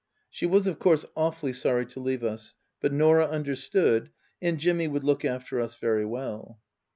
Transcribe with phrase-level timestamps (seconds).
[0.31, 4.09] She was of course awfully sorry to leave us, but Norah understood,
[4.41, 6.59] and Jimmy would look after us very well.